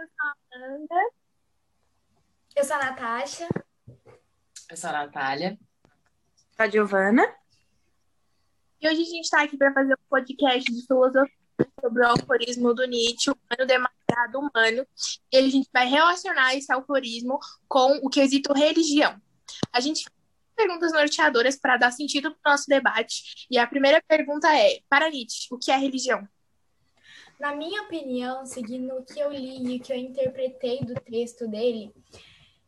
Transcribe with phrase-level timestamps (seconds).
[0.00, 1.10] eu sou a Amanda.
[2.56, 3.48] Eu sou a Natasha.
[4.70, 5.58] Eu sou a Natália.
[6.56, 7.22] Sou a Giovana.
[8.80, 11.30] E hoje a gente está aqui para fazer um podcast de filosofia
[11.78, 14.86] sobre o alcoolismo do Nietzsche, humano demasiado humano.
[15.30, 19.20] E a gente vai relacionar esse alcoolismo com o quesito religião.
[19.70, 20.16] A gente fez
[20.56, 23.46] perguntas norteadoras para dar sentido para o nosso debate.
[23.50, 26.26] E a primeira pergunta é: para Nietzsche, o que é religião?
[27.40, 31.48] Na minha opinião, seguindo o que eu li e o que eu interpretei do texto
[31.48, 31.90] dele,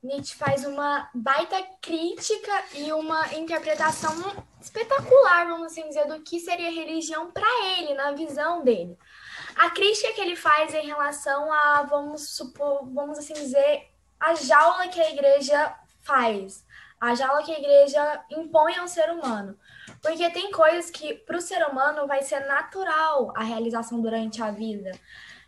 [0.02, 4.14] Nietzsche faz uma baita crítica e uma interpretação
[4.58, 8.98] espetacular, vamos assim dizer, do que seria religião para ele, na visão dele.
[9.56, 14.88] A crítica que ele faz em relação a, vamos supor, vamos assim dizer, a jaula
[14.88, 16.64] que a igreja faz,
[16.98, 19.54] a jaula que a igreja impõe ao ser humano.
[20.02, 24.50] Porque tem coisas que para o ser humano vai ser natural a realização durante a
[24.50, 24.90] vida.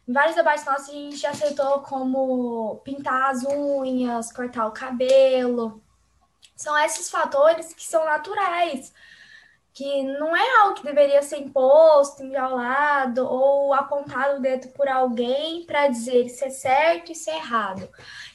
[0.07, 5.83] Em vários debates nossos a gente já aceitou como pintar as unhas, cortar o cabelo.
[6.55, 8.95] São esses fatores que são naturais,
[9.73, 15.65] que não é algo que deveria ser imposto, enviolado ou apontado o dedo por alguém
[15.67, 17.89] para dizer isso é certo e isso é errado.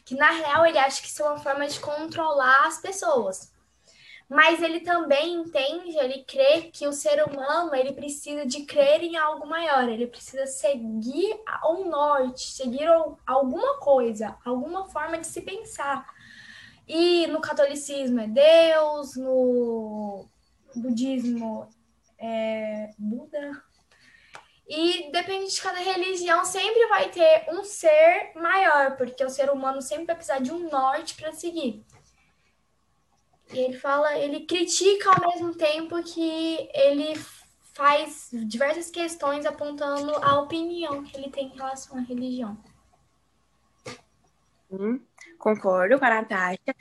[0.04, 3.58] Que na real ele acha que isso é uma forma de controlar as pessoas
[4.30, 9.18] mas ele também entende, ele crê que o ser humano ele precisa de crer em
[9.18, 11.36] algo maior, ele precisa seguir
[11.66, 12.88] um norte, seguir
[13.26, 16.06] alguma coisa, alguma forma de se pensar.
[16.88, 20.28] E no catolicismo é Deus, no
[20.76, 21.68] budismo
[22.20, 23.64] é Buda.
[24.68, 29.82] E depende de cada religião, sempre vai ter um ser maior, porque o ser humano
[29.82, 31.84] sempre vai precisar de um norte para seguir.
[33.52, 37.16] E ele fala, ele critica ao mesmo tempo que ele
[37.74, 42.58] faz diversas questões apontando a opinião que ele tem em relação à religião.
[44.70, 45.00] Hum,
[45.38, 46.76] concordo com a Natasha.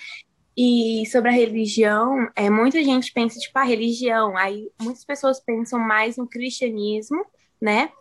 [0.56, 5.78] E sobre a religião, é, muita gente pensa, tipo, a religião, aí muitas pessoas pensam
[5.78, 7.24] mais no cristianismo,
[7.62, 7.92] né?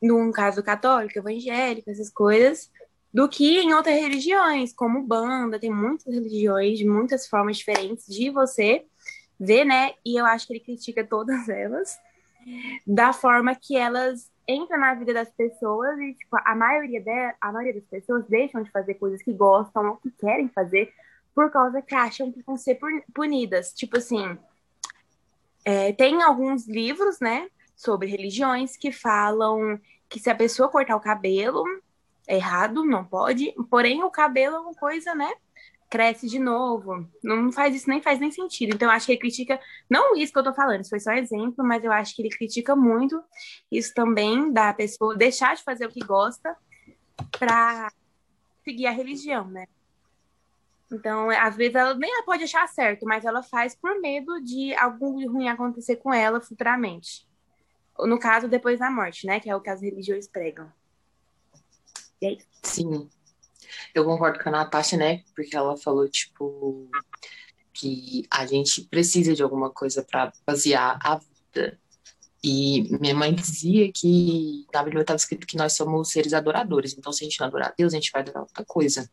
[0.00, 2.70] No caso católico, evangélico, essas coisas
[3.12, 8.84] do que em outras religiões, como banda, tem muitas religiões, muitas formas diferentes de você
[9.38, 9.92] ver, né?
[10.04, 11.98] E eu acho que ele critica todas elas
[12.86, 17.52] da forma que elas entram na vida das pessoas e, tipo, a maioria, de, a
[17.52, 20.90] maioria das pessoas deixam de fazer coisas que gostam ou que querem fazer
[21.34, 22.78] por causa que acham que vão ser
[23.14, 23.72] punidas.
[23.72, 24.38] Tipo assim,
[25.64, 31.00] é, tem alguns livros, né, sobre religiões que falam que se a pessoa cortar o
[31.00, 31.62] cabelo,
[32.28, 33.54] errado, não pode.
[33.70, 35.32] Porém, o cabelo é uma coisa, né?
[35.88, 37.08] Cresce de novo.
[37.24, 38.74] Não faz isso, nem faz nem sentido.
[38.74, 39.58] Então, eu acho que ele critica,
[39.88, 42.28] não isso que eu tô falando, isso foi só exemplo, mas eu acho que ele
[42.28, 43.22] critica muito
[43.72, 46.54] isso também da pessoa deixar de fazer o que gosta
[47.38, 47.90] para
[48.62, 49.66] seguir a religião, né?
[50.90, 55.30] Então, às vezes ela nem pode achar certo, mas ela faz por medo de algo
[55.30, 57.26] ruim acontecer com ela futuramente.
[57.98, 59.40] No caso, depois da morte, né?
[59.40, 60.70] Que é o que as religiões pregam.
[62.20, 62.46] E é isso.
[62.62, 63.08] Sim.
[63.94, 65.22] Eu concordo com a Natasha, né?
[65.34, 66.88] Porque ela falou, tipo,
[67.72, 71.78] que a gente precisa de alguma coisa para basear a vida.
[72.42, 76.96] E minha mãe dizia que na Bíblia estava escrito que nós somos seres adoradores.
[76.96, 79.10] Então, se a gente não adorar a Deus, a gente vai adorar outra coisa.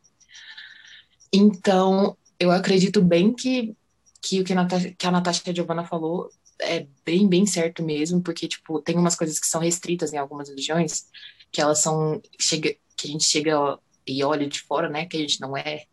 [1.33, 3.75] Então, eu acredito bem que,
[4.21, 6.29] que o que a Natasha, que a Natasha Giovanna falou
[6.59, 10.47] é bem, bem certo mesmo, porque, tipo, tem umas coisas que são restritas em algumas
[10.47, 11.05] religiões,
[11.51, 15.19] que elas são, chega, que a gente chega e olha de fora, né, que a
[15.19, 15.85] gente não é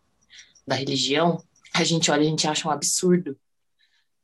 [0.66, 1.42] da religião,
[1.74, 3.38] a gente olha a gente acha um absurdo.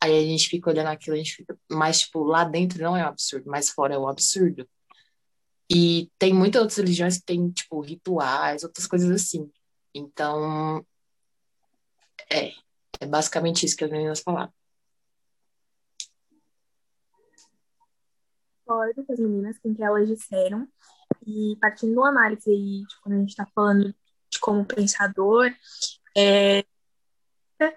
[0.01, 3.05] Aí a gente fica olhando aquilo, a gente fica, mas tipo, lá dentro não é
[3.05, 4.69] um absurdo, mas fora é um absurdo.
[5.71, 9.51] E tem muitas outras religiões que tem, tipo, rituais, outras coisas assim.
[9.95, 10.87] Então,
[12.31, 12.53] é,
[13.01, 14.53] é basicamente isso que as meninas falaram.
[18.65, 20.67] Concordo com as meninas com o que elas disseram.
[21.29, 23.95] E partindo uma análise aí, quando a gente está falando
[24.31, 25.55] de como pensador,
[26.17, 26.65] é...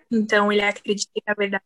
[0.09, 1.63] então ele acredita que a verdade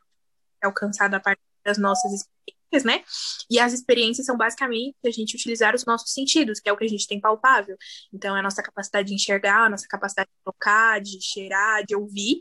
[0.64, 3.04] é alcançada a partir das nossas experiências, né?
[3.52, 6.86] E as experiências são basicamente a gente utilizar os nossos sentidos, que é o que
[6.86, 7.78] a gente tem palpável.
[8.12, 11.96] Então, é a nossa capacidade de enxergar, a nossa capacidade de tocar, de cheirar, de
[11.96, 12.40] ouvir.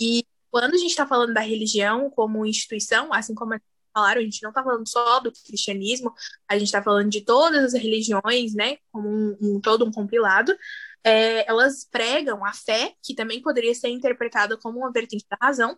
[0.00, 3.54] E quando a gente está falando da religião como instituição, assim como
[3.92, 6.12] falaram, a gente não está falando só do cristianismo,
[6.48, 10.56] a gente está falando de todas as religiões, né, como um, um todo um compilado,
[11.04, 15.76] é, elas pregam a fé, que também poderia ser interpretada como uma vertente da razão,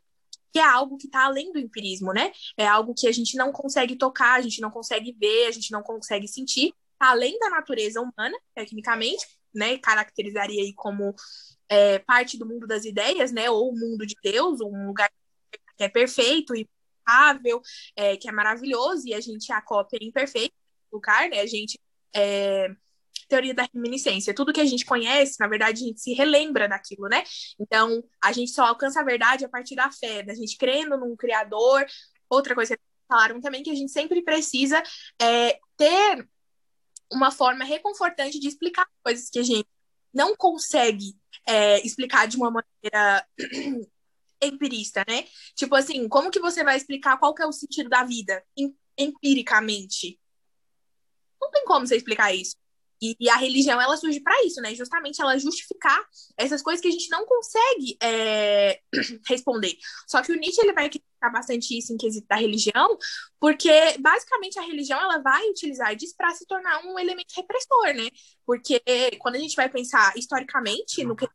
[0.53, 2.31] que é algo que está além do empirismo, né?
[2.57, 5.73] É algo que a gente não consegue tocar, a gente não consegue ver, a gente
[5.73, 11.15] não consegue sentir, tá além da natureza humana, tecnicamente, né, caracterizaria aí como
[11.69, 15.11] é, parte do mundo das ideias, né, ou o mundo de Deus, um lugar
[15.77, 16.69] que é perfeito e
[17.05, 17.61] impecável,
[17.97, 20.55] é, que é maravilhoso, e a gente é a cópia imperfeita
[20.91, 21.79] do lugar, né, a gente
[22.15, 22.69] é,
[23.29, 24.35] teoria da reminiscência.
[24.35, 27.23] Tudo que a gente conhece, na verdade, a gente se relembra daquilo, né?
[27.59, 31.17] Então, a gente só alcança a verdade a partir da fé, da gente crendo num
[31.17, 31.85] criador.
[32.29, 34.83] Outra coisa que falaram também que a gente sempre precisa
[35.21, 36.29] é, ter
[37.13, 39.69] uma forma reconfortante de explicar coisas que a gente
[40.13, 41.17] não consegue
[41.47, 43.27] é, explicar de uma maneira
[44.43, 45.25] empirista, né?
[45.55, 48.43] Tipo assim, como que você vai explicar qual que é o sentido da vida
[48.97, 50.19] empiricamente?
[51.41, 52.57] Não tem como você explicar isso.
[53.03, 54.75] E, e a religião, ela surge para isso, né?
[54.75, 56.03] Justamente ela justificar
[56.39, 58.81] essas coisas que a gente não consegue é,
[59.29, 59.77] responder.
[60.07, 62.97] Só que o Nietzsche, ele vai criticar bastante isso em quesito da religião,
[63.39, 68.09] porque, basicamente, a religião, ela vai utilizar disso para se tornar um elemento repressor, né?
[68.47, 68.81] Porque
[69.19, 71.29] quando a gente vai pensar historicamente no que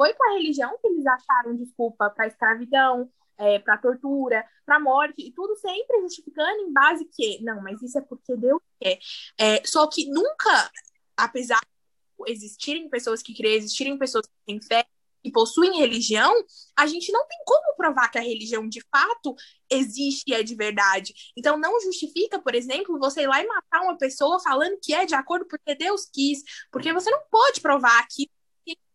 [0.00, 4.80] foi com a religião que eles acharam desculpa para a escravidão, é, para tortura, para
[4.80, 8.98] morte, e tudo sempre justificando em base que, não, mas isso é porque Deus quer.
[9.38, 10.70] É, só que nunca,
[11.14, 14.86] apesar de existirem pessoas que creem, existirem pessoas que têm fé,
[15.22, 16.34] e possuem religião,
[16.74, 19.34] a gente não tem como provar que a religião de fato
[19.70, 21.12] existe e é de verdade.
[21.36, 25.04] Então não justifica, por exemplo, você ir lá e matar uma pessoa falando que é
[25.04, 27.98] de acordo porque Deus quis, porque você não pode provar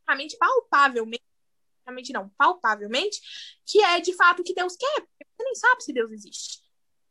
[0.08, 1.24] aqui palpavelmente
[1.86, 3.22] realmente não, palpavelmente,
[3.66, 6.60] que é de fato o que Deus quer, porque você nem sabe se Deus existe.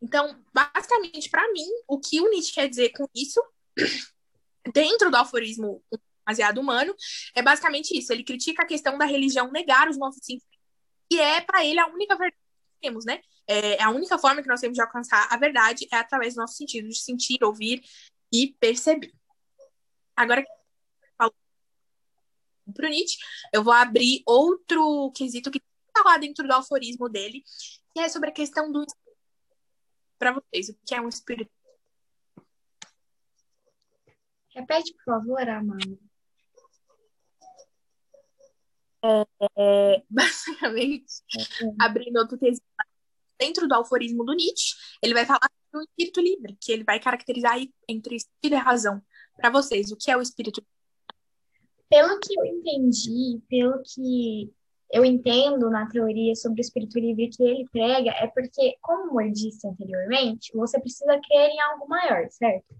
[0.02, 3.40] Então, basicamente, para mim, o que o Nietzsche quer dizer com isso,
[4.74, 5.82] dentro do aforismo
[6.26, 6.94] baseado humano,
[7.34, 8.12] é basicamente isso.
[8.12, 10.58] Ele critica a questão da religião negar os nossos sentimentos,
[11.10, 13.20] e é, para ele, a única verdade que temos, né?
[13.46, 16.54] É a única forma que nós temos de alcançar a verdade é através do nosso
[16.54, 17.82] sentido de sentir, ouvir
[18.32, 19.12] e perceber.
[20.16, 20.44] Agora,
[22.72, 23.18] para o Nietzsche,
[23.52, 27.42] eu vou abrir outro quesito que está lá dentro do alforismo dele,
[27.92, 28.84] que é sobre a questão do
[30.18, 31.50] para vocês, o que é um espírito.
[34.48, 35.98] Repete, por favor, Amanda.
[39.02, 39.26] É,
[39.58, 41.22] é, basicamente,
[41.60, 41.76] uhum.
[41.80, 42.64] abrindo outro quesito
[43.38, 47.58] dentro do alforismo do Nietzsche, ele vai falar do espírito livre, que ele vai caracterizar
[47.88, 49.02] entre espírito e razão.
[49.36, 50.73] Para vocês, o que é o espírito livre?
[51.88, 54.52] Pelo que eu entendi, pelo que
[54.90, 59.32] eu entendo na teoria sobre o espírito livre que ele prega, é porque, como eu
[59.32, 62.72] disse anteriormente, você precisa crer em algo maior, certo?
[62.72, 62.78] O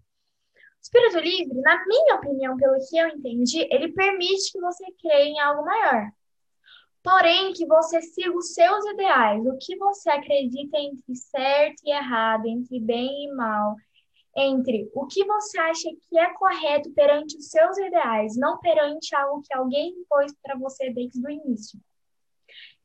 [0.81, 5.41] espírito livre, na minha opinião, pelo que eu entendi, ele permite que você creia em
[5.41, 6.11] algo maior.
[7.03, 12.47] Porém, que você siga os seus ideais, o que você acredita entre certo e errado,
[12.47, 13.77] entre bem e mal,
[14.37, 19.43] entre o que você acha que é correto perante os seus ideais, não perante algo
[19.43, 21.79] que alguém impôs para você desde o início.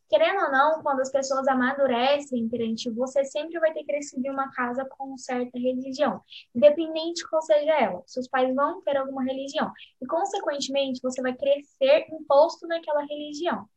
[0.10, 4.52] Querendo ou não, quando as pessoas amadurecem perante você, sempre vai ter crescido em uma
[4.52, 6.20] casa com certa religião,
[6.56, 8.02] independente qual seja ela.
[8.08, 9.72] Seus pais vão ter alguma religião
[10.02, 13.70] e, consequentemente, você vai crescer imposto naquela religião.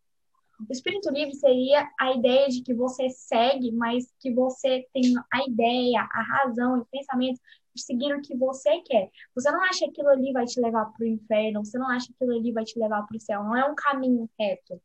[0.69, 5.45] O espírito livre seria a ideia de que você segue, mas que você tem a
[5.47, 7.41] ideia, a razão e o pensamento
[7.81, 9.11] seguir o que você quer.
[9.35, 12.07] Você não acha que aquilo ali vai te levar para o inferno, você não acha
[12.07, 14.81] que aquilo ali vai te levar para o céu, não é um caminho reto.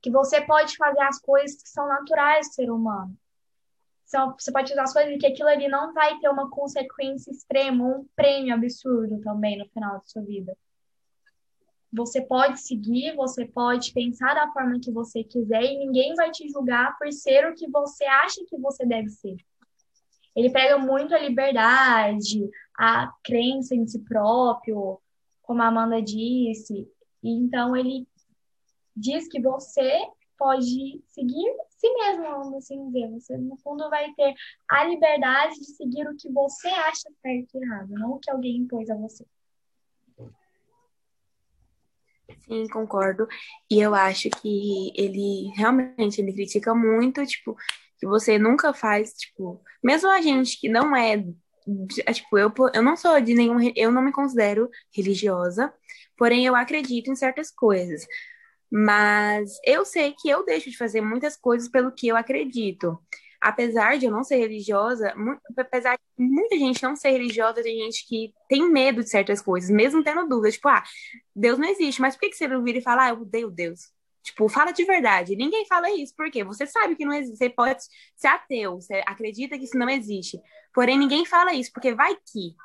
[0.00, 3.16] Que você pode fazer as coisas que são naturais do ser humano.
[4.04, 8.06] Você pode fazer as coisas que aquilo ali não vai ter uma consequência extrema, um
[8.14, 10.56] prêmio absurdo também no final da sua vida.
[11.92, 16.48] Você pode seguir, você pode pensar da forma que você quiser e ninguém vai te
[16.48, 19.36] julgar por ser o que você acha que você deve ser.
[20.34, 25.00] Ele prega muito a liberdade, a crença em si próprio,
[25.42, 26.88] como a Amanda disse.
[27.22, 28.06] E então ele
[28.96, 33.10] diz que você pode seguir si mesmo, vamos assim dizer.
[33.10, 34.34] Você, no fundo, vai ter
[34.68, 38.56] a liberdade de seguir o que você acha certo e errado, não o que alguém
[38.56, 39.24] impôs a você.
[42.46, 43.26] Sim, concordo.
[43.70, 47.56] E eu acho que ele realmente ele critica muito, tipo,
[48.04, 51.24] que você nunca faz, tipo, mesmo a gente que não é,
[52.06, 55.72] é, tipo, eu, eu não sou de nenhum, eu não me considero religiosa,
[56.16, 58.06] porém eu acredito em certas coisas.
[58.70, 62.98] Mas eu sei que eu deixo de fazer muitas coisas pelo que eu acredito.
[63.40, 65.14] Apesar de eu não ser religiosa,
[65.58, 69.70] apesar de muita gente não ser religiosa, tem gente que tem medo de certas coisas,
[69.70, 70.54] mesmo tendo dúvidas.
[70.54, 70.82] Tipo, ah,
[71.34, 73.93] Deus não existe, mas por que você não vira e fala, ah, eu odeio Deus?
[74.24, 75.36] Tipo, fala de verdade.
[75.36, 77.36] Ninguém fala isso, porque você sabe que não existe.
[77.36, 77.84] Você pode
[78.16, 80.40] ser ateu, você acredita que isso não existe.
[80.72, 82.56] Porém, ninguém fala isso, porque vai que.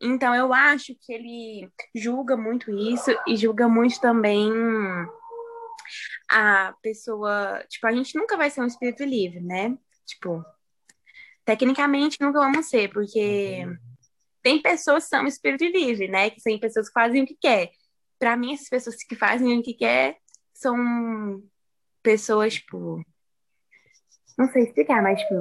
[0.00, 4.50] Então, eu acho que ele julga muito isso e julga muito também
[6.28, 7.64] a pessoa.
[7.68, 9.78] Tipo, a gente nunca vai ser um espírito livre, né?
[10.04, 10.44] Tipo,
[11.44, 13.64] tecnicamente nunca vamos ser, porque
[14.42, 16.30] tem pessoas que são espírito livre, né?
[16.30, 17.70] Que tem pessoas que fazem o que quer.
[18.18, 20.18] Para mim, essas pessoas que fazem o que quer
[20.58, 21.42] são
[22.02, 23.02] pessoas, tipo.
[24.36, 25.34] Não sei explicar, mas, tipo,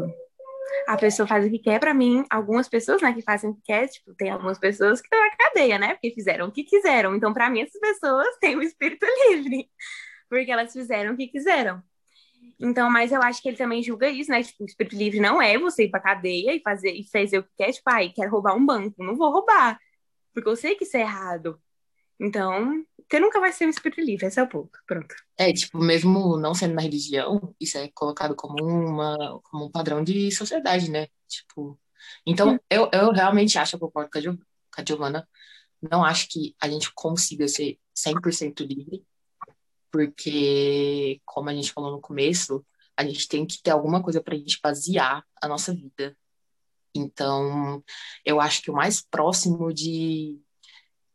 [0.88, 1.80] a pessoa faz o que quer.
[1.80, 5.08] Para mim, algumas pessoas, né, que fazem o que quer, tipo, tem algumas pessoas que
[5.08, 5.94] estão na cadeia, né?
[5.94, 7.16] Porque fizeram o que quiseram.
[7.16, 9.70] Então, para mim, essas pessoas têm o espírito livre,
[10.30, 11.82] porque elas fizeram o que quiseram.
[12.60, 14.42] Então, mas eu acho que ele também julga isso, né?
[14.44, 17.44] Tipo, o espírito livre não é você ir pra cadeia e fazer e fazer o
[17.44, 19.04] que quer, tipo, ai, quero roubar um banco.
[19.04, 19.80] Não vou roubar.
[20.34, 21.60] Porque eu sei que isso é errado.
[22.20, 24.78] Então, você nunca vai ser um espírito livre, esse é o ponto.
[24.86, 25.16] Pronto.
[25.38, 30.04] É, tipo, mesmo não sendo na religião, isso é colocado como, uma, como um padrão
[30.04, 31.08] de sociedade, né?
[31.28, 31.80] Tipo.
[32.26, 35.28] Então, eu, eu realmente acho, eu concordo com a, com a Giovana,
[35.82, 39.06] não acho que a gente consiga ser 100% livre,
[39.92, 44.36] porque, como a gente falou no começo, a gente tem que ter alguma coisa para
[44.36, 46.18] a gente basear a nossa vida.
[46.94, 47.84] Então,
[48.26, 50.40] eu acho que o mais próximo de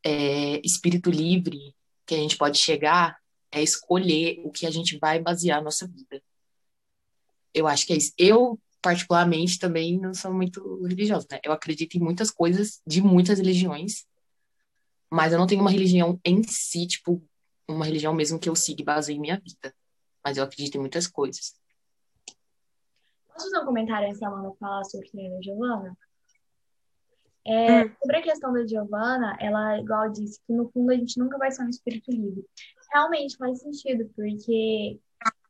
[0.05, 1.75] é, espírito livre
[2.07, 3.17] que a gente pode chegar
[3.51, 6.23] é escolher o que a gente vai basear a nossa vida.
[7.55, 8.13] Eu acho que é isso.
[8.17, 11.41] Eu, particularmente, também não sou muito religiosa, né?
[11.45, 14.07] Eu acredito em muitas coisas de muitas religiões,
[15.11, 17.23] mas eu não tenho uma religião em si, tipo,
[17.69, 19.75] uma religião mesmo que eu siga e baseie minha vida.
[20.25, 21.55] Mas eu acredito em muitas coisas.
[23.27, 25.97] Posso fazer um comentário antes da Amanda falar sobre da Giovana?
[27.47, 27.91] É, hum.
[28.01, 31.51] Sobre a questão da Giovana, ela, igual disse, que no fundo a gente nunca vai
[31.51, 32.45] ser um espírito livre.
[32.93, 35.01] Realmente faz sentido, porque,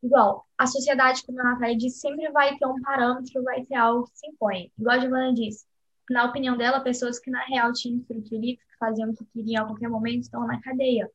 [0.02, 4.04] igual, a sociedade, como a Natália disse, sempre vai ter um parâmetro, vai ter algo
[4.04, 4.70] que se impõe.
[4.78, 5.66] Igual a Giovana disse,
[6.08, 9.64] na opinião dela, pessoas que na real tinham espírito livre, que faziam o que queriam
[9.64, 11.10] a qualquer momento, estão na cadeia.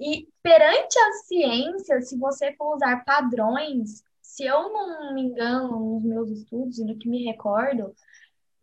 [0.00, 6.04] E perante a ciência, se você for usar padrões, se eu não me engano nos
[6.04, 7.92] meus estudos e no que me recordo,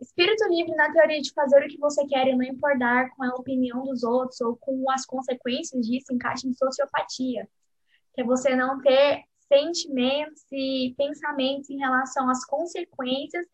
[0.02, 3.36] espírito livre na teoria de fazer o que você quer e não importar com a
[3.36, 7.48] opinião dos outros ou com as consequências disso encaixa em sociopatia,
[8.14, 13.46] que é você não ter sentimentos e pensamentos em relação às consequências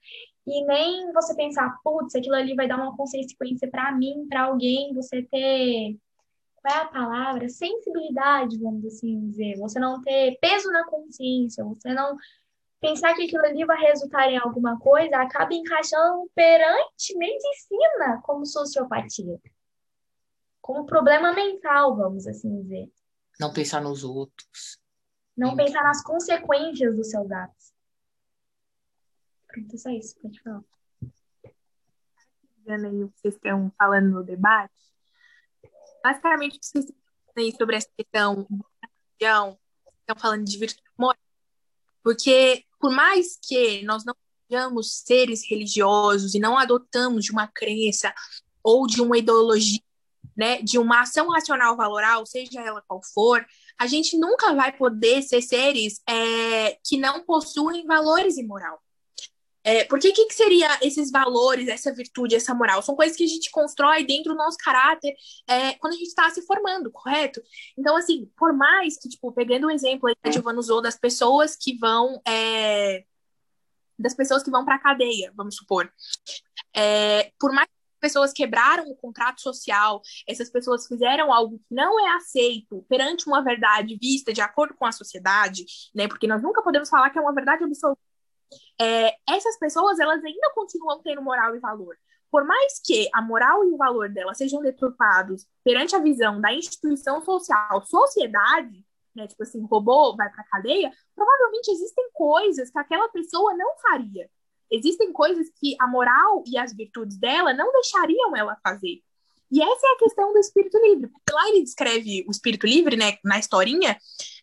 [0.48, 4.94] e nem você pensar, putz, aquilo ali vai dar uma consequência para mim, para alguém,
[4.94, 5.98] você ter
[6.62, 7.50] qual é a palavra?
[7.50, 9.58] Sensibilidade, vamos assim dizer.
[9.58, 12.16] Você não ter peso na consciência, você não
[12.82, 19.40] pensar que aquilo ali vai resultar em alguma coisa, acaba encaixando perante medicina como sociopatia.
[20.60, 22.92] Como problema mental, vamos assim dizer.
[23.40, 24.80] Não pensar nos outros.
[25.38, 27.74] Não pensar nas consequências dos seus atos.
[29.48, 30.64] Pronto, é só isso, pode falar.
[32.66, 34.74] Vocês estão falando no debate,
[36.04, 36.86] basicamente vocês
[37.36, 38.48] aí sobre essa questão
[39.20, 39.60] religião,
[40.00, 41.20] estão falando de virtude moral.
[42.04, 44.16] Porque por mais que nós não
[44.50, 48.14] sejamos seres religiosos e não adotamos de uma crença
[48.62, 49.80] ou de uma ideologia,
[50.36, 53.46] né, de uma ação racional valoral, seja ela qual for,
[53.80, 58.82] a gente nunca vai poder ser seres é, que não possuem valores e moral.
[59.64, 62.82] É, porque o que, que seria esses valores, essa virtude, essa moral?
[62.82, 65.14] São coisas que a gente constrói dentro do nosso caráter
[65.48, 67.42] é, quando a gente está se formando, correto?
[67.78, 70.82] Então, assim, por mais que, tipo, pegando o um exemplo aí que a Giovana usou
[70.82, 72.22] das pessoas que vão.
[72.28, 73.04] É,
[74.00, 75.92] das pessoas que vão para a cadeia, vamos supor.
[76.76, 82.00] É, por mais que pessoas quebraram o contrato social, essas pessoas fizeram algo que não
[82.08, 86.08] é aceito perante uma verdade vista de acordo com a sociedade, né?
[86.08, 88.02] Porque nós nunca podemos falar que é uma verdade absoluta
[88.80, 91.98] é, essas pessoas elas ainda continuam tendo moral e valor.
[92.32, 96.54] Por mais que a moral e o valor delas sejam deturpados perante a visão da
[96.54, 103.10] instituição social, sociedade, né, tipo assim, robô vai para cadeia, provavelmente existem coisas que aquela
[103.10, 104.30] pessoa não faria.
[104.72, 109.02] Existem coisas que a moral e as virtudes dela não deixariam ela fazer.
[109.52, 111.10] E essa é a questão do espírito livre.
[111.10, 113.98] Porque lá ele descreve o espírito livre, né, na historinha,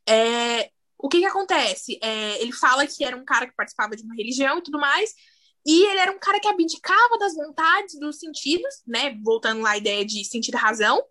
[0.07, 1.99] é, o que que acontece?
[2.03, 5.15] É, ele fala que era um cara que participava de uma religião e tudo mais,
[5.67, 9.19] e ele era um cara que abdicava das vontades, dos sentidos, né?
[9.23, 11.03] Voltando lá à ideia de sentido razão.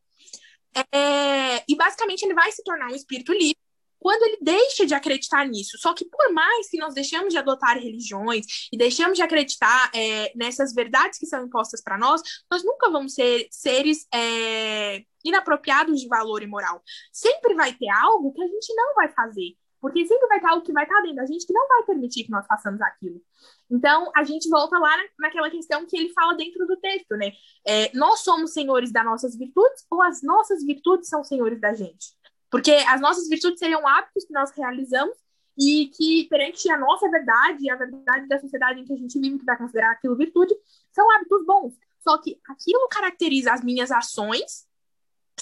[0.91, 3.57] É, e basicamente ele vai se tornar um espírito livre
[3.99, 5.77] quando ele deixa de acreditar nisso.
[5.77, 10.31] Só que por mais que nós deixamos de adotar religiões e deixamos de acreditar é,
[10.35, 16.07] nessas verdades que são impostas para nós, nós nunca vamos ser seres é, inapropriados de
[16.07, 16.81] valor e moral.
[17.11, 19.55] Sempre vai ter algo que a gente não vai fazer.
[19.79, 22.23] Porque sempre vai estar o que vai estar dentro da gente que não vai permitir
[22.23, 23.21] que nós façamos aquilo.
[23.69, 27.31] Então, a gente volta lá naquela questão que ele fala dentro do texto, né?
[27.65, 32.15] É, nós somos senhores das nossas virtudes ou as nossas virtudes são senhores da gente?
[32.49, 35.15] Porque as nossas virtudes seriam hábitos que nós realizamos
[35.57, 39.19] e que, perante a nossa verdade e a verdade da sociedade em que a gente
[39.19, 40.55] vive, que vai considerar aquilo virtude,
[40.91, 41.73] são hábitos bons.
[41.99, 44.67] Só que aquilo caracteriza as minhas ações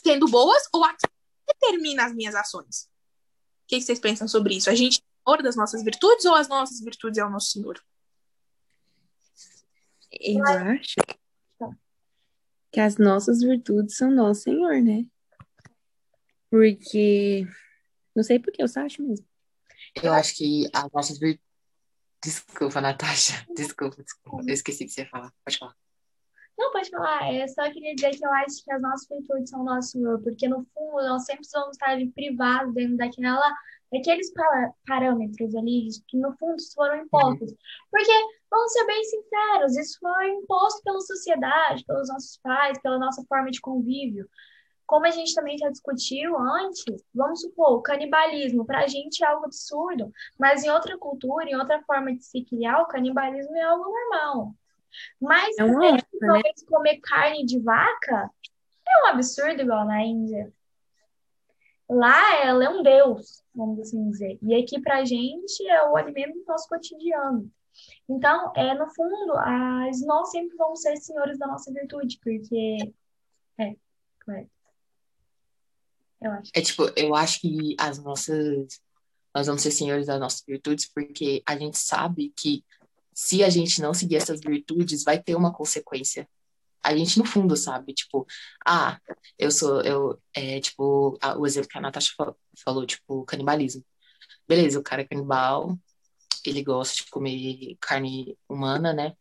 [0.04, 1.12] sendo boas ou aquilo
[1.48, 2.90] determina as minhas ações?
[3.66, 4.70] O que vocês pensam sobre isso?
[4.70, 7.84] A gente é senhor das nossas virtudes ou as nossas virtudes é o nosso senhor?
[10.12, 10.96] Eu acho
[12.72, 15.06] que as nossas virtudes são nosso Senhor, né?
[16.50, 17.48] Porque.
[18.16, 19.26] Não sei por que, eu só acho mesmo.
[20.02, 21.46] Eu acho que as nossas virtudes.
[22.24, 23.46] Desculpa, Natasha.
[23.56, 24.44] Desculpa, desculpa.
[24.48, 25.34] Eu esqueci que você ia falar.
[25.44, 25.76] Pode falar.
[26.58, 27.34] Não, pode falar.
[27.34, 30.48] Eu só queria dizer que eu acho que as nossas virtudes são nosso Senhor, porque
[30.48, 33.54] no fundo nós sempre vamos estar privados dentro daquela,
[33.92, 34.32] daqueles
[34.88, 37.52] parâmetros ali, que no fundo foram impostos.
[37.52, 37.58] Uhum.
[37.92, 38.14] Porque,
[38.50, 43.52] vamos ser bem sinceros, isso foi imposto pela sociedade, pelos nossos pais, pela nossa forma
[43.52, 44.28] de convívio.
[44.88, 49.28] Como a gente também já discutiu antes, vamos supor, o canibalismo para a gente é
[49.28, 53.64] algo absurdo, mas em outra cultura, em outra forma de se criar, o canibalismo é
[53.64, 54.56] algo normal.
[55.20, 56.00] Mas, é uma né?
[56.68, 58.30] comer carne de vaca
[58.88, 60.52] é um absurdo igual na Índia.
[61.90, 64.40] Lá ela é um deus, vamos assim dizer.
[64.42, 67.52] E aqui pra gente é o alimento do nosso cotidiano.
[68.10, 72.94] Então, é no fundo, as, nós sempre vamos ser senhores da nossa virtude, porque.
[73.60, 73.76] É,
[74.24, 74.50] correto.
[76.22, 76.52] Eu acho.
[76.56, 78.82] É tipo, eu acho que as nossas.
[79.34, 82.64] Nós vamos ser senhores das nossas virtudes porque a gente sabe que
[83.16, 86.28] se a gente não seguir essas virtudes, vai ter uma consequência.
[86.84, 87.94] A gente, no fundo, sabe?
[87.94, 88.28] Tipo,
[88.66, 89.00] ah,
[89.40, 92.14] eu sou, eu, é, tipo, a, o exemplo que a Natasha
[92.64, 93.84] falou, tipo, canibalismo.
[94.48, 95.78] Beleza, o cara é canibal,
[96.46, 99.14] ele gosta de comer carne humana, né?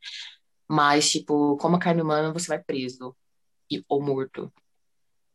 [0.68, 3.16] Mas, tipo, como a carne humana, você vai preso
[3.70, 4.52] e, ou morto.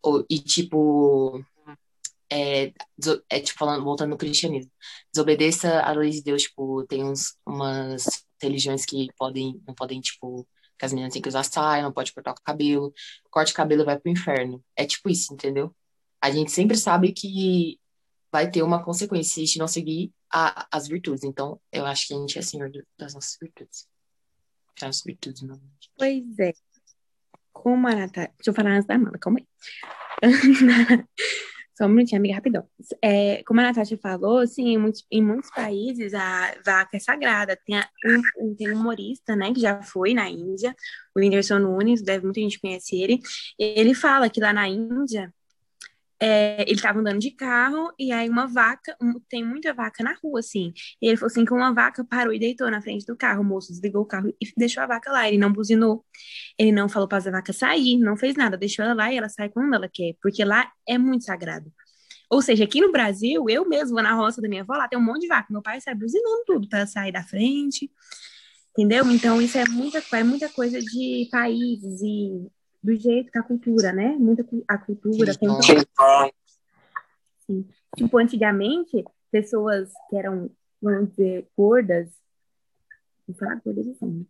[0.03, 1.43] Ou, e, tipo,
[2.31, 2.73] é,
[3.29, 4.71] é, tipo, falando, voltando no cristianismo,
[5.13, 8.05] desobedeça a lei de Deus, tipo, tem uns, umas
[8.41, 10.47] religiões que podem, não podem, tipo,
[10.77, 12.93] que as meninas têm que usar saia, não pode cortar o cabelo,
[13.29, 14.63] corte o cabelo vai pro inferno.
[14.75, 15.75] É tipo isso, entendeu?
[16.21, 17.79] A gente sempre sabe que
[18.31, 21.23] vai ter uma consequência se a gente não seguir a, as virtudes.
[21.23, 23.87] Então, eu acho que a gente é senhor das nossas virtudes.
[24.79, 25.59] Das virtudes, não.
[25.97, 26.53] Pois é.
[27.51, 28.31] Como a Natália.
[28.37, 29.47] Deixa eu falar antes da Amanda, calma aí.
[31.79, 32.67] Só um minutinho, amiga, rapidão.
[33.01, 37.57] É, como a Natasha falou, assim, em muitos, em muitos países a vaca é sagrada.
[37.65, 37.89] Tem, a,
[38.37, 40.75] um, tem um humorista, né, que já foi na Índia,
[41.15, 43.21] o Whindersson Nunes, deve muita gente conhece ele.
[43.57, 45.33] Ele fala que lá na Índia
[46.21, 50.13] é, ele estava andando de carro e aí uma vaca, um, tem muita vaca na
[50.21, 50.73] rua, assim.
[51.01, 53.41] E ele falou assim que uma vaca parou e deitou na frente do carro.
[53.41, 55.27] O moço desligou o carro e deixou a vaca lá.
[55.27, 56.05] Ele não buzinou,
[56.57, 59.29] ele não falou para a vaca sair, não fez nada, deixou ela lá e ela
[59.29, 61.71] sai quando ela quer, porque lá é muito sagrado.
[62.29, 64.99] Ou seja, aqui no Brasil, eu mesmo vou na roça da minha avó, lá tem
[64.99, 65.47] um monte de vaca.
[65.51, 67.89] Meu pai sai buzinando tudo para sair da frente.
[68.71, 69.09] Entendeu?
[69.11, 72.49] Então, isso é muita, é muita coisa de países e
[72.81, 74.15] do jeito que a cultura, né?
[74.17, 75.33] Muita a cultura.
[77.45, 77.67] Sim.
[77.95, 80.49] Tipo, antigamente, pessoas que eram,
[80.81, 82.09] vamos dizer, gordas,
[83.27, 84.25] vou falar gordas assim,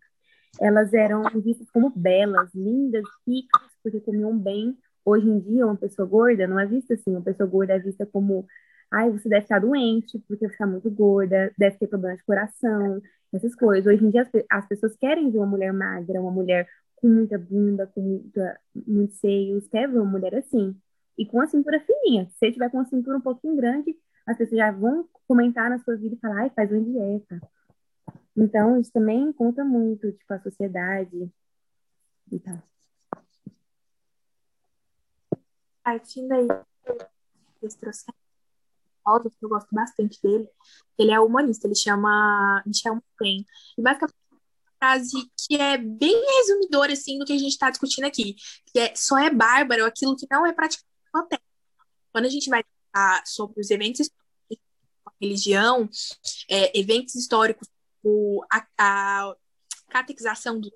[0.60, 4.78] elas eram vistas como belas, lindas, ricas, porque comiam bem.
[5.06, 7.12] Hoje em dia, uma pessoa gorda não é vista assim.
[7.12, 8.46] Uma pessoa gorda é vista como,
[8.92, 13.02] ai, você deve estar doente, porque você está muito gorda, deve ter problema de coração,
[13.34, 13.92] essas coisas.
[13.92, 16.68] Hoje em dia, as, as pessoas querem ver uma mulher magra, uma mulher
[17.00, 20.76] com muita bunda, com muita, muitos seios, quer ver uma mulher assim.
[21.18, 22.30] E com a cintura fininha.
[22.32, 25.96] Se tiver com a cintura um pouquinho grande, as pessoas já vão comentar na sua
[25.96, 27.42] vida e falar, ai, faz uma dieta.
[28.36, 31.30] Então, isso também conta muito, tipo, a sociedade
[32.32, 32.62] e tal.
[35.84, 36.48] Partindo aí
[37.62, 40.48] desse que eu gosto bastante dele,
[40.98, 43.46] ele é humanista, ele chama Michel Montaigne.
[43.78, 44.16] E basicamente
[44.80, 48.36] frase que é bem resumidora, assim, do que a gente está discutindo aqui,
[48.72, 51.40] que é só é bárbaro aquilo que não é praticado na.
[52.12, 54.30] Quando a gente vai falar sobre os eventos históricos,
[55.22, 55.90] religião,
[56.50, 57.68] é, eventos históricos,
[58.04, 59.36] o, a, a
[59.90, 60.72] catequização dos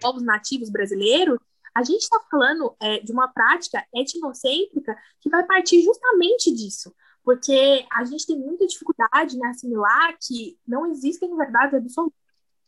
[0.00, 1.38] povos nativos brasileiros,
[1.74, 6.94] a gente está falando é, de uma prática etnocêntrica que vai partir justamente disso
[7.28, 12.18] porque a gente tem muita dificuldade em assimilar que não existem verdades absolutas.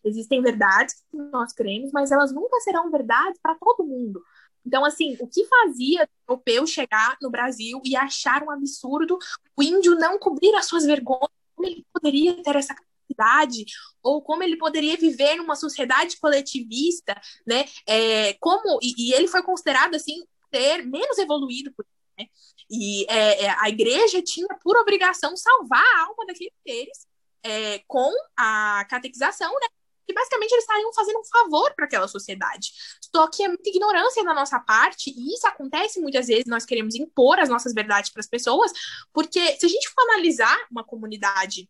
[0.04, 4.22] Existem verdades que nós cremos, mas elas nunca serão verdades para todo mundo.
[4.64, 9.18] Então, assim, o que fazia o europeu chegar no Brasil e achar um absurdo
[9.56, 11.30] o índio não cobrir as suas vergonhas?
[11.54, 13.64] Como ele poderia ter essa felicidade,
[14.02, 17.64] ou como ele poderia viver numa sociedade coletivista, né?
[17.86, 21.84] É, como e, e, ele foi considerado assim ser menos evoluído por
[22.18, 22.26] né?
[22.70, 27.06] E é, é, a igreja tinha por obrigação salvar a alma daqueles seres
[27.42, 29.68] é, com a catequização, né?
[30.10, 32.72] Que basicamente eles estariam fazendo um favor para aquela sociedade.
[33.14, 36.96] Só que é muita ignorância da nossa parte, e isso acontece muitas vezes, nós queremos
[36.96, 38.72] impor as nossas verdades para as pessoas,
[39.12, 41.68] porque se a gente for analisar uma comunidade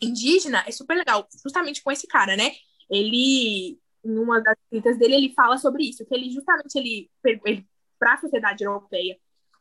[0.00, 2.52] indígena, é super legal, justamente com esse cara, né?
[2.90, 7.66] Ele, em uma das escritas dele, ele fala sobre isso, que ele justamente, ele, ele
[7.98, 9.18] para a sociedade europeia,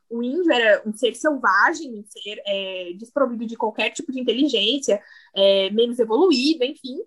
[0.10, 5.02] o índio era um ser selvagem, um ser é, desprovido de qualquer tipo de inteligência,
[5.34, 6.98] é, menos evoluído, enfim.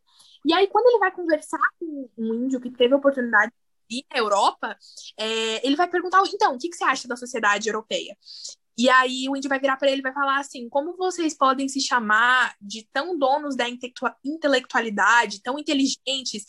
[0.49, 3.53] E aí, quando ele vai conversar com um índio que teve a oportunidade
[3.89, 4.79] de ir à Europa,
[5.19, 8.17] é, ele vai perguntar, então, o que, que você acha da sociedade europeia?
[8.79, 11.69] E aí o índio vai virar para ele e vai falar assim: como vocês podem
[11.69, 13.67] se chamar de tão donos da
[14.25, 16.45] intelectualidade, tão inteligentes,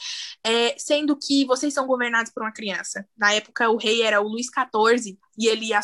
[0.46, 3.06] é, sendo que vocês são governados por uma criança?
[3.18, 5.82] Na época o rei era o Luís XIV e ele ia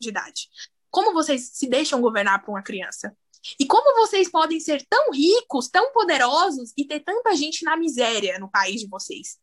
[0.00, 0.48] de idade.
[0.88, 3.14] Como vocês se deixam governar por uma criança?
[3.58, 8.38] E como vocês podem ser tão ricos, tão poderosos e ter tanta gente na miséria
[8.38, 9.38] no país de vocês?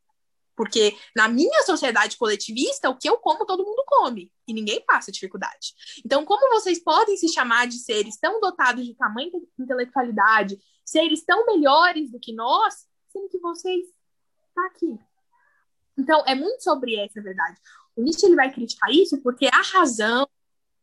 [0.55, 4.31] Porque na minha sociedade coletivista, o que eu como, todo mundo come.
[4.47, 5.73] E ninguém passa dificuldade.
[6.03, 11.23] Então, como vocês podem se chamar de seres tão dotados de tamanho e intelectualidade, seres
[11.23, 12.73] tão melhores do que nós,
[13.10, 14.97] sendo que vocês estão tá aqui?
[15.95, 17.60] Então, é muito sobre essa verdade.
[17.95, 20.27] O Nietzsche ele vai criticar isso porque a razão,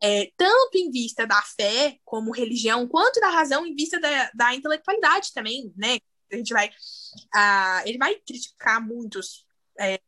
[0.06, 4.54] é, tanto em vista da fé como religião, quanto da razão em vista da, da
[4.54, 5.96] intelectualidade também, né?
[6.30, 9.46] A gente vai, uh, ele vai criticar muitos
[9.80, 9.98] é,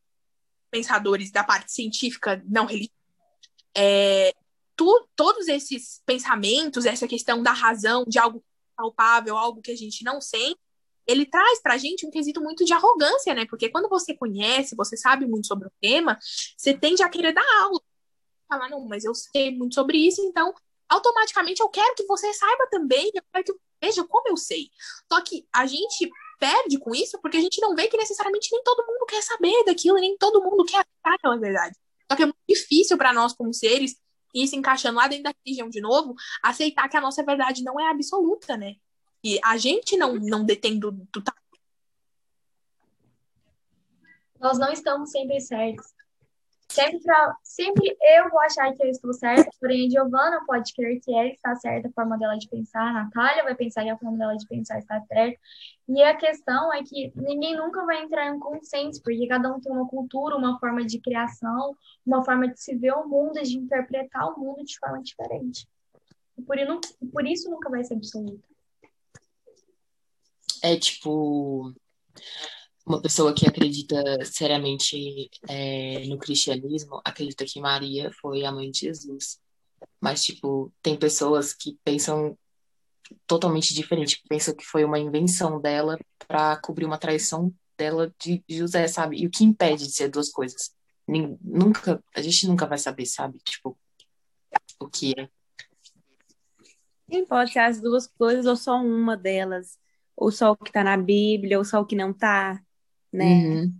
[0.71, 2.93] pensadores da parte científica não religiosa.
[3.75, 4.35] É,
[4.77, 8.45] tu, todos esses pensamentos, essa questão da razão, de algo
[8.77, 10.61] palpável, algo que a gente não sente,
[11.07, 13.47] ele traz para a gente um quesito muito de arrogância, né?
[13.47, 16.19] Porque quando você conhece, você sabe muito sobre o tema,
[16.55, 17.81] você tende a querer dar aula
[18.49, 20.55] falar, não, mas eu sei muito sobre isso, então
[20.89, 24.71] automaticamente eu quero que você saiba também, eu quero que veja como eu sei.
[25.13, 28.63] Só que a gente perde com isso porque a gente não vê que necessariamente nem
[28.63, 31.77] todo mundo quer saber daquilo, nem todo mundo quer aceitar aquela verdade.
[32.11, 33.97] Só que é muito difícil para nós como seres,
[34.35, 37.81] e se encaixando lá dentro da religião de novo, aceitar que a nossa verdade não
[37.81, 38.75] é absoluta, né?
[39.25, 41.23] E a gente não, não detém do, do...
[44.39, 45.96] Nós não estamos sempre certos.
[46.69, 51.01] Sempre, pra, sempre eu vou achar que eu estou certa, porém a Giovana pode crer
[51.01, 53.97] que ela está certa, a forma dela de pensar, a Natália vai pensar que a
[53.97, 55.39] forma dela de pensar está certa.
[55.89, 59.73] E a questão é que ninguém nunca vai entrar em consenso, porque cada um tem
[59.73, 64.29] uma cultura, uma forma de criação, uma forma de se ver o mundo, de interpretar
[64.29, 65.67] o mundo de forma diferente.
[66.37, 66.57] E por,
[67.13, 68.43] por isso nunca vai ser absoluto.
[70.63, 71.73] É tipo
[72.87, 78.81] uma pessoa que acredita seriamente é, no cristianismo acredita que Maria foi a mãe de
[78.81, 79.41] Jesus.
[80.01, 82.39] Mas, tipo, tem pessoas que pensam
[83.27, 88.43] totalmente diferente, que pensam que foi uma invenção dela para cobrir uma traição dela de
[88.49, 89.21] José, sabe?
[89.21, 90.73] E o que impede de ser duas coisas?
[91.09, 93.39] Nunca, a gente nunca vai saber, sabe?
[93.41, 93.77] Tipo,
[94.79, 95.29] o que é.
[97.09, 99.77] Quem pode ser as duas coisas ou só uma delas?
[100.17, 102.61] Ou só o que tá na Bíblia, ou só o que não tá?
[103.17, 103.25] Né?
[103.25, 103.75] Uhum.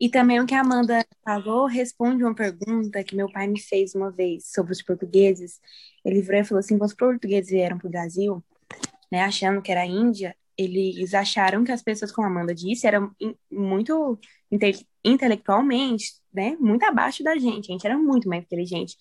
[0.00, 3.94] E também o que a Amanda falou responde uma pergunta que meu pai me fez
[3.94, 5.60] uma vez sobre os portugueses.
[6.04, 8.44] Ele virou e falou assim: quando os portugueses vieram para o Brasil,
[9.10, 13.12] né, achando que era Índia, eles acharam que as pessoas, como a Amanda disse, eram
[13.50, 14.18] muito
[14.50, 17.70] inte intelectualmente, né, muito abaixo da gente.
[17.70, 18.96] A gente era muito mais inteligente.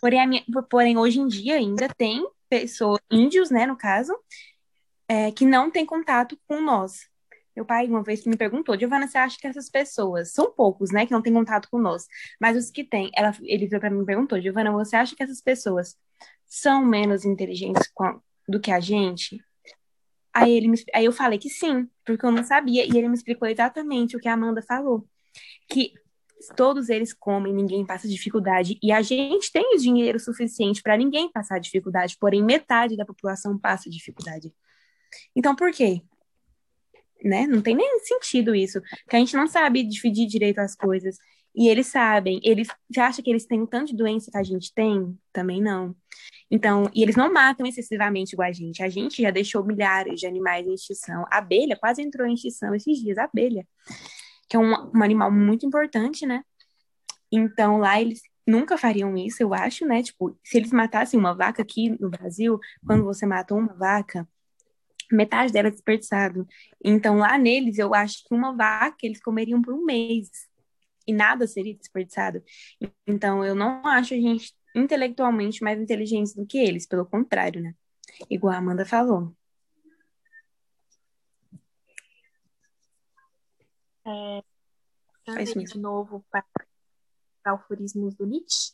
[0.00, 4.14] Porém, minha, porém hoje em dia ainda tem pessoas, índios, né, no caso,
[5.08, 7.08] é, que não têm contato com nós,
[7.58, 11.04] meu pai, uma vez, me perguntou, Giovana, você acha que essas pessoas, são poucos, né,
[11.04, 12.06] que não têm contato nós,
[12.40, 15.22] mas os que têm, ela, ele veio para mim e perguntou, Giovana, você acha que
[15.24, 15.96] essas pessoas
[16.46, 17.92] são menos inteligentes
[18.48, 19.44] do que a gente?
[20.32, 23.14] Aí, ele me, aí eu falei que sim, porque eu não sabia, e ele me
[23.14, 25.04] explicou exatamente o que a Amanda falou,
[25.68, 25.94] que
[26.54, 31.28] todos eles comem, ninguém passa dificuldade, e a gente tem o dinheiro suficiente para ninguém
[31.28, 34.54] passar dificuldade, porém metade da população passa dificuldade.
[35.34, 36.02] Então, por quê?
[37.22, 37.46] Né?
[37.46, 41.16] Não tem nem sentido isso, que a gente não sabe dividir direito as coisas.
[41.54, 44.72] E eles sabem, eles você acha que eles têm tanto de doença que a gente
[44.72, 45.18] tem?
[45.32, 45.94] Também não.
[46.50, 48.82] Então, e eles não matam excessivamente igual a gente.
[48.82, 51.24] A gente já deixou milhares de animais em extinção.
[51.30, 53.66] A abelha quase entrou em extinção esses dias, a abelha,
[54.48, 56.42] que é um, um animal muito importante, né?
[57.30, 60.02] Então, lá eles nunca fariam isso, eu acho, né?
[60.02, 64.26] Tipo, se eles matassem uma vaca aqui no Brasil, quando você matou uma vaca,
[65.10, 66.46] metade dela é desperdiçado.
[66.84, 70.28] Então, lá neles, eu acho que uma vaca eles comeriam por um mês
[71.06, 72.42] e nada seria desperdiçado.
[73.06, 77.74] Então, eu não acho a gente intelectualmente mais inteligentes do que eles, pelo contrário, né?
[78.30, 79.34] Igual a Amanda falou.
[84.06, 84.42] É,
[85.26, 86.44] Faz de novo para
[87.44, 88.72] aforismos do Nietzsche.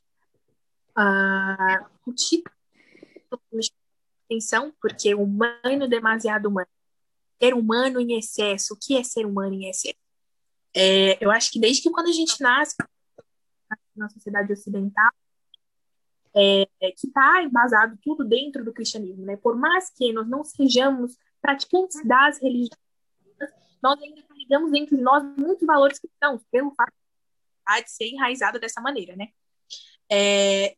[0.97, 2.55] Uh, o título
[4.35, 6.69] atenção, porque humano demasiado humano.
[7.41, 8.75] Ser humano em excesso.
[8.75, 9.95] O que é ser humano em excesso?
[10.75, 12.75] É, eu acho que desde que quando a gente nasce
[13.95, 15.11] na sociedade ocidental,
[16.35, 16.67] é,
[16.97, 19.37] que está embasado tudo dentro do cristianismo, né?
[19.37, 22.77] Por mais que nós não sejamos praticantes das religiões,
[23.81, 26.93] nós ainda carregamos dentro de nós muitos valores cristãos, pelo fato
[27.83, 29.29] de ser enraizada dessa maneira, né?
[30.11, 30.77] É...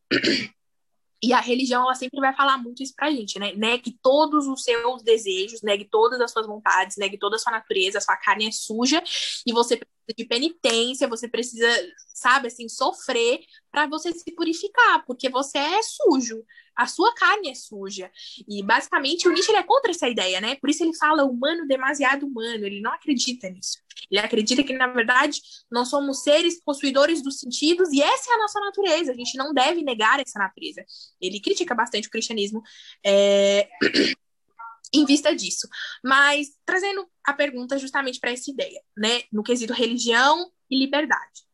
[1.21, 3.51] E a religião, ela sempre vai falar muito isso pra gente, né?
[3.53, 7.97] Negue todos os seus desejos, negue todas as suas vontades, negue toda a sua natureza,
[7.97, 9.01] a sua carne é suja
[9.45, 11.67] e você precisa de penitência, você precisa,
[12.13, 13.39] sabe, assim, sofrer
[13.71, 16.43] para você se purificar, porque você é sujo,
[16.75, 18.11] a sua carne é suja.
[18.47, 20.55] E basicamente o Nietzsche é contra essa ideia, né?
[20.55, 23.79] Por isso ele fala humano demasiado humano, ele não acredita nisso.
[24.09, 28.37] Ele acredita que, na verdade, nós somos seres possuidores dos sentidos e essa é a
[28.39, 29.11] nossa natureza.
[29.11, 30.83] A gente não deve negar essa natureza.
[31.19, 32.61] Ele critica bastante o cristianismo
[33.05, 33.69] é...
[34.93, 35.67] em vista disso.
[36.03, 39.23] Mas trazendo a pergunta justamente para essa ideia, né?
[39.31, 41.45] No quesito religião e liberdade.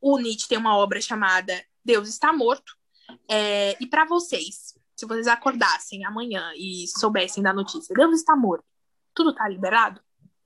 [0.00, 1.52] O Nietzsche tem uma obra chamada
[1.84, 2.76] Deus está morto.
[3.28, 3.76] É...
[3.80, 8.64] e para vocês, se vocês acordassem amanhã e soubessem da notícia, Deus está morto,
[9.14, 10.00] tudo está liberado?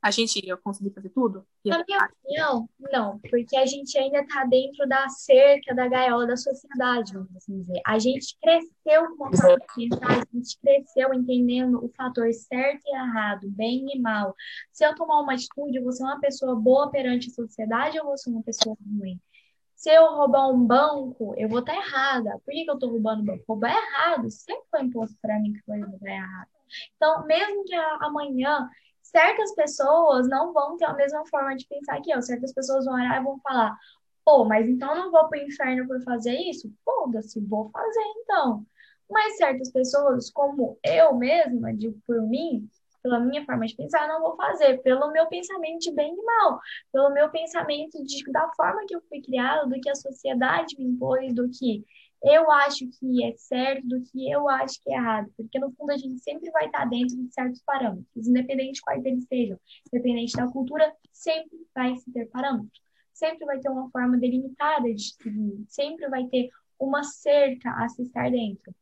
[0.05, 1.47] A gente ia conseguir fazer tudo?
[1.65, 6.37] Na minha opinião, não, porque a gente ainda está dentro da cerca, da gaiola da
[6.37, 7.81] sociedade, vamos assim dizer.
[7.87, 12.83] A gente cresceu com uma forma de pensar, a gente cresceu entendendo o fator certo
[12.85, 14.35] e errado, bem e mal.
[14.71, 18.05] Se eu tomar uma atitude, eu vou ser uma pessoa boa perante a sociedade ou
[18.05, 19.19] vou ser uma pessoa ruim?
[19.75, 22.39] Se eu roubar um banco, eu vou estar errada.
[22.45, 23.45] Por que, que eu estou roubando o banco?
[23.49, 24.31] Roubar é errado.
[24.31, 26.49] Sempre foi imposto para mim que foi roubar errado.
[26.95, 28.69] Então, mesmo que amanhã
[29.15, 32.21] certas pessoas não vão ter a mesma forma de pensar que eu.
[32.21, 33.79] Certas pessoas vão olhar e vão falar:
[34.25, 36.73] pô, mas então não vou pro inferno por fazer isso?
[36.85, 38.67] Foda-se, vou fazer então.
[39.09, 42.69] Mas certas pessoas, como eu mesma, digo por mim,
[43.03, 46.59] pela minha forma de pensar, não vou fazer, pelo meu pensamento de bem e mal,
[46.91, 50.87] pelo meu pensamento de, da forma que eu fui criada, do que a sociedade me
[50.87, 51.85] impôs, do que
[52.25, 55.93] eu acho que é certo do que eu acho que é errado, porque no fundo
[55.93, 59.61] a gente sempre vai estar dentro de certos parâmetros, independente de quais eles sejam,
[59.93, 62.81] independente da cultura, sempre vai se ter parâmetros,
[63.13, 66.49] sempre vai ter uma forma delimitada de seguir, sempre vai ter
[66.81, 68.75] uma cerca a se estar dentro.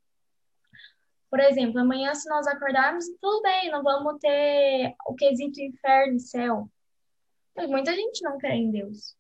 [1.29, 6.21] Por exemplo, amanhã se nós acordarmos, tudo bem, não vamos ter o quesito inferno e
[6.21, 6.71] céu.
[7.57, 9.17] Mas muita gente não crê em Deus.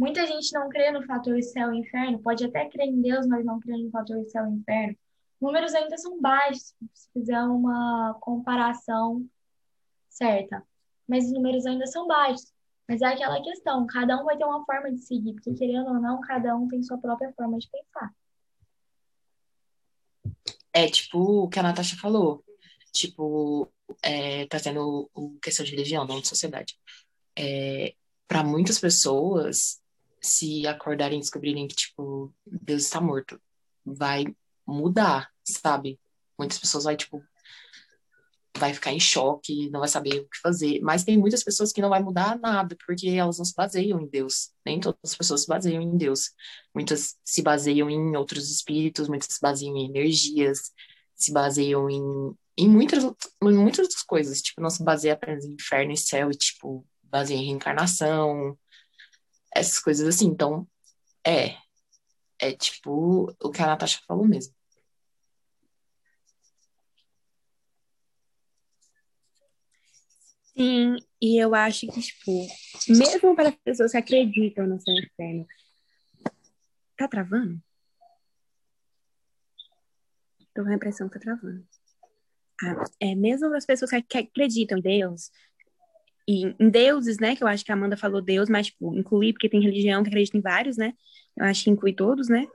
[0.00, 3.44] Muita gente não crê no fator céu e inferno, pode até crer em Deus, mas
[3.44, 4.96] não crê no fator céu e inferno.
[5.38, 9.28] Números ainda são baixos, se fizer uma comparação
[10.08, 10.66] certa.
[11.06, 12.50] Mas os números ainda são baixos.
[12.88, 16.00] Mas é aquela questão, cada um vai ter uma forma de seguir, porque querendo ou
[16.00, 18.10] não, cada um tem sua própria forma de pensar.
[20.72, 22.42] É tipo o que a Natasha falou.
[22.90, 23.70] Tipo,
[24.02, 26.78] é, trazendo o questão de religião, não de sociedade.
[27.38, 27.94] É,
[28.26, 29.79] para muitas pessoas,
[30.20, 33.40] se acordarem e descobrirem que, tipo, Deus está morto,
[33.84, 34.24] vai
[34.66, 35.98] mudar, sabe?
[36.38, 37.22] Muitas pessoas vai, tipo,
[38.58, 40.80] vai ficar em choque, não vai saber o que fazer.
[40.82, 44.06] Mas tem muitas pessoas que não vai mudar nada, porque elas não se baseiam em
[44.06, 44.50] Deus.
[44.64, 46.30] Nem todas as pessoas se baseiam em Deus.
[46.74, 50.72] Muitas se baseiam em outros espíritos, muitas se baseiam em energias,
[51.14, 54.42] se baseiam em, em, muitas, em muitas outras coisas.
[54.42, 58.56] Tipo, não se baseia apenas em inferno e céu, e, tipo, baseia em reencarnação,
[59.54, 60.26] essas coisas assim.
[60.26, 60.66] Então,
[61.26, 61.56] é.
[62.38, 64.54] É tipo o que a Natasha falou mesmo.
[70.56, 72.46] Sim, e eu acho que, tipo,
[72.88, 75.46] mesmo para as pessoas que acreditam no seu inferno,
[76.96, 77.62] tá travando?
[80.54, 81.66] Tô com a impressão que tá travando.
[82.62, 85.30] Ah, é, mesmo para as pessoas que acreditam em Deus,
[86.30, 87.34] e em deuses, né?
[87.34, 90.08] Que eu acho que a Amanda falou Deus, mas, tipo, incluir, porque tem religião que
[90.08, 90.92] acredita em vários, né?
[91.36, 92.46] Eu acho que inclui todos, né?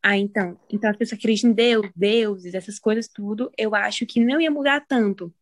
[0.00, 0.58] Ah, então.
[0.70, 4.52] Então, as pessoas acreditam em Deus, deuses, essas coisas tudo, eu acho que não ia
[4.52, 5.34] mudar tanto.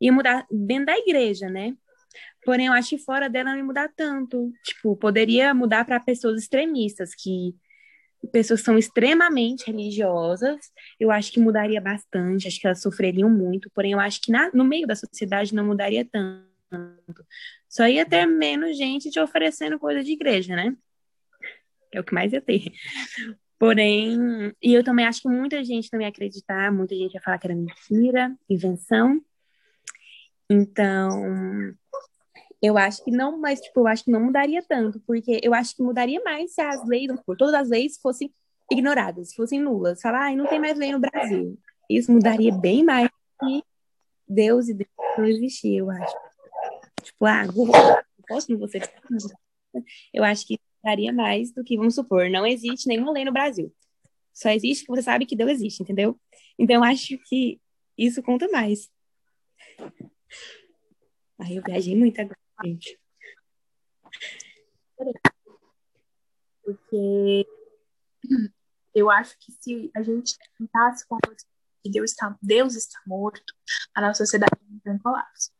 [0.00, 1.74] Ia mudar dentro da igreja, né?
[2.44, 4.52] Porém, eu acho que fora dela não ia mudar tanto.
[4.62, 7.56] Tipo, poderia mudar para pessoas extremistas que
[8.32, 10.58] pessoas são extremamente religiosas,
[10.98, 14.50] eu acho que mudaria bastante, acho que elas sofreriam muito, porém eu acho que na,
[14.52, 16.44] no meio da sociedade não mudaria tanto.
[17.68, 20.76] Só ia ter menos gente te oferecendo coisa de igreja, né?
[21.92, 22.72] É o que mais ia ter.
[23.58, 27.38] Porém, e eu também acho que muita gente não ia acreditar, muita gente ia falar
[27.38, 29.20] que era mentira, invenção.
[30.50, 31.74] Então,
[32.64, 35.76] eu acho que não, mas tipo, eu acho que não mudaria tanto, porque eu acho
[35.76, 38.32] que mudaria mais se as leis, todas as leis fossem
[38.72, 40.00] ignoradas, fossem nulas.
[40.00, 41.58] Falar, ah, não tem mais lei no Brasil.
[41.90, 43.62] Isso mudaria bem mais que
[44.26, 46.16] Deus e Deus não existir, eu acho.
[47.02, 47.66] Tipo, ah, vou,
[48.26, 48.80] posso não você
[50.14, 53.70] Eu acho que mudaria mais do que, vamos supor, não existe nenhuma lei no Brasil.
[54.32, 56.18] Só existe que você sabe que Deus existe, entendeu?
[56.58, 57.60] Então, eu acho que
[57.98, 58.90] isso conta mais.
[61.38, 62.98] Aí eu viajei muito agora, gente.
[66.62, 67.46] Porque
[68.94, 71.18] eu acho que se a gente tentasse com
[71.82, 73.54] que Deus está, Deus está morto,
[73.94, 75.50] a nossa sociedade entra em colapso.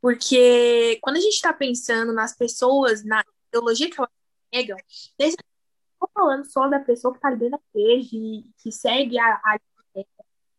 [0.00, 4.10] Porque quando a gente está pensando nas pessoas, na ideologia que elas
[4.50, 4.78] pegam,
[5.18, 9.34] estou falando só da pessoa que está ali dentro da igreja e que segue a,
[9.34, 9.58] a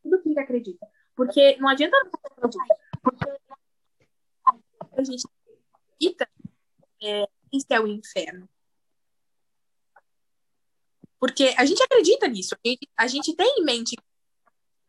[0.04, 0.86] tudo que acredita.
[1.16, 1.98] Porque não adianta
[2.32, 2.58] porque
[4.98, 5.24] a gente
[6.00, 6.30] acredita
[7.02, 8.50] é, em céu e inferno.
[11.20, 13.96] Porque a gente acredita nisso, a gente, a gente tem em mente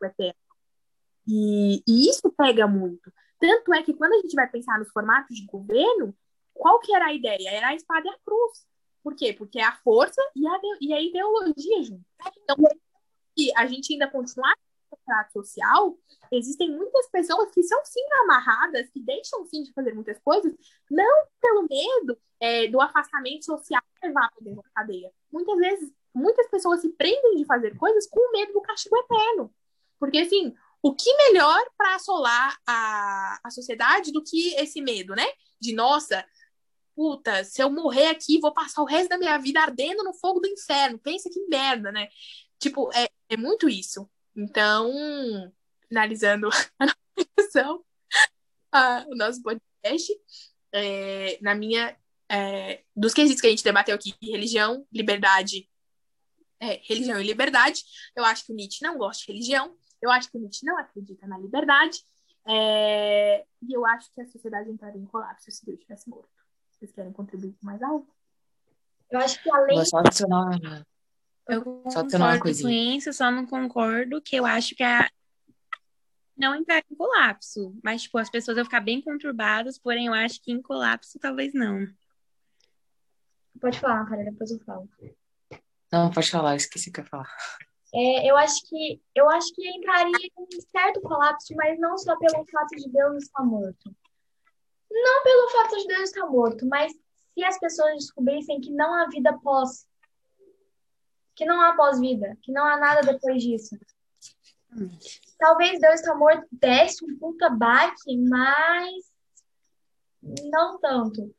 [0.00, 0.38] o eterno.
[1.26, 3.12] E, e, isso pega muito.
[3.38, 6.16] Tanto é que quando a gente vai pensar nos formatos de governo,
[6.54, 7.50] qual que era a ideia?
[7.50, 8.66] Era a espada e a cruz.
[9.02, 9.32] Por quê?
[9.32, 12.04] Porque é a força e a, e a ideologia junto.
[12.42, 12.56] Então,
[13.36, 14.54] se a gente ainda continuar
[15.10, 15.98] contrato social,
[16.32, 20.54] existem muitas pessoas que são sim amarradas, que deixam sim de fazer muitas coisas,
[20.88, 25.12] não pelo medo é, do afastamento social levar para dentro da cadeia.
[25.30, 29.52] Muitas vezes muitas pessoas se prendem de fazer coisas com medo do castigo eterno.
[29.98, 35.26] Porque, assim, o que melhor para assolar a, a sociedade do que esse medo, né?
[35.60, 36.24] De, nossa,
[36.96, 40.40] puta, se eu morrer aqui, vou passar o resto da minha vida ardendo no fogo
[40.40, 40.98] do inferno.
[40.98, 42.08] Pensa que merda, né?
[42.58, 44.08] Tipo, é, é muito isso.
[44.36, 44.90] Então,
[45.88, 47.80] finalizando a nossa
[48.72, 50.12] a, o nosso podcast,
[50.72, 51.96] é, na minha.
[52.32, 55.68] É, dos quesitos que a gente debateu aqui, religião, liberdade
[56.60, 57.82] é, religião e liberdade.
[58.14, 59.74] Eu acho que o Nietzsche não gosta de religião.
[60.00, 62.04] Eu acho que o Nietzsche não acredita na liberdade.
[62.46, 66.28] É, e eu acho que a sociedade entraria em colapso se Deus estivesse morto.
[66.70, 68.06] Vocês querem contribuir com mais algo?
[69.10, 69.76] Eu acho que além.
[69.76, 70.86] Vou só adicionar.
[71.48, 72.06] Eu só
[72.38, 72.68] coisinha.
[72.68, 75.10] com isso, só não concordo que eu acho que a
[76.36, 77.76] não entrar em colapso.
[77.84, 81.52] Mas, tipo, as pessoas vão ficar bem conturbadas, porém eu acho que em colapso talvez
[81.52, 81.86] não.
[83.60, 84.88] Pode falar, cara, depois eu falo.
[85.92, 87.36] Não, pode falar, esqueci o que eu ia falar.
[87.92, 92.16] É, eu acho que eu acho que entraria em um certo colapso, mas não só
[92.16, 93.94] pelo fato de Deus estar morto.
[94.90, 96.92] Não pelo fato de Deus estar morto, mas
[97.34, 99.86] se as pessoas descobrissem que não há vida após,
[101.40, 103.74] que não há pós-vida, que não há nada depois disso.
[105.38, 108.92] Talvez Deus está morto desse um puta baque, mas
[110.52, 111.34] não tanto.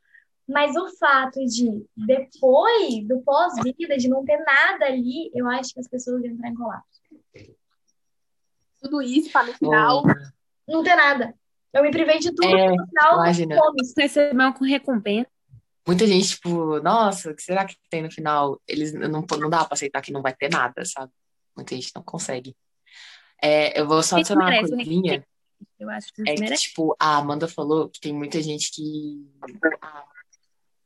[0.50, 5.80] Mas o fato de, depois do pós-vida, de não ter nada ali, eu acho que
[5.80, 7.00] as pessoas iam entrar em colapso.
[8.82, 10.04] Tudo isso para no final.
[10.04, 10.72] Oh.
[10.72, 11.36] Não ter nada.
[11.72, 13.14] Eu me privei de tudo é, no final.
[13.18, 13.56] Imagina.
[13.96, 15.31] Recebeu com recompensa.
[15.88, 18.62] Muita gente, tipo, nossa, o que será que tem no final?
[18.68, 21.12] Eles não, não dá pra aceitar que não vai ter nada, sabe?
[21.56, 22.56] Muita gente não consegue.
[23.42, 25.26] É, eu vou só adicionar uma coisinha.
[25.80, 29.28] Eu acho que é que, tipo, a Amanda falou que tem muita gente que
[29.82, 30.06] ah,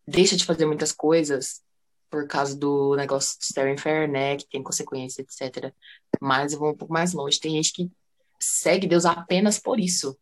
[0.07, 1.61] deixa de fazer muitas coisas
[2.09, 5.73] por causa do negócio de Sterling Fair, né, que tem consequência, etc.
[6.21, 7.39] Mas eu vou um pouco mais longe.
[7.39, 7.91] Tem gente que
[8.39, 10.17] segue Deus apenas por isso.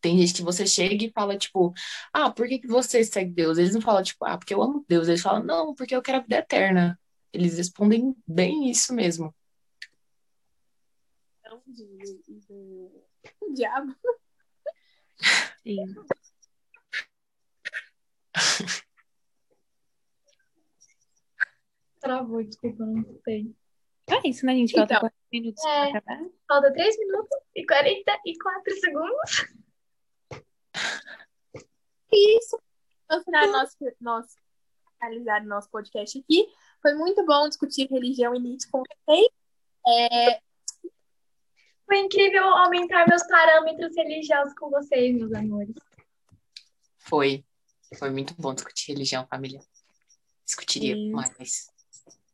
[0.00, 1.72] Tem gente que você chega e fala, tipo,
[2.12, 3.58] ah, por que, que você segue Deus?
[3.58, 5.08] Eles não falam, tipo, ah, porque eu amo Deus.
[5.08, 6.98] Eles falam, não, porque eu quero a vida eterna.
[7.32, 9.34] Eles respondem bem isso mesmo.
[13.42, 13.94] O diabo.
[15.62, 15.94] Sim.
[22.00, 23.54] Travou, desculpa, não sei.
[24.08, 24.72] É isso, né, gente?
[24.72, 25.92] Falta Então, 4 minutos é.
[26.48, 29.46] Falta 3 minutos e 44 segundos.
[32.12, 32.60] Isso.
[33.10, 34.36] No final, nosso, nosso,
[34.98, 36.46] finalizar nosso podcast aqui.
[36.82, 39.28] Foi muito bom discutir religião e Nietzsche com vocês.
[39.86, 40.40] É,
[41.86, 45.74] Foi incrível aumentar meus parâmetros religiosos com vocês, meus amores.
[46.98, 47.44] Foi.
[47.98, 49.60] Foi muito bom discutir religião, família.
[50.44, 51.10] Discutiria Sim.
[51.10, 51.70] mais.